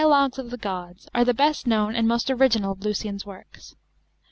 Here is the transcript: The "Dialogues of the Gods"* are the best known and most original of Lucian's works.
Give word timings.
The 0.01 0.07
"Dialogues 0.07 0.39
of 0.39 0.49
the 0.49 0.57
Gods"* 0.57 1.07
are 1.13 1.23
the 1.23 1.31
best 1.35 1.67
known 1.67 1.93
and 1.95 2.07
most 2.07 2.31
original 2.31 2.71
of 2.71 2.83
Lucian's 2.83 3.23
works. 3.23 3.75